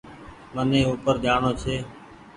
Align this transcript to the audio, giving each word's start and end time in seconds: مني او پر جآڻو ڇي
مني 0.53 0.79
او 0.87 0.93
پر 1.03 1.15
جآڻو 1.23 1.51
ڇي 1.61 1.75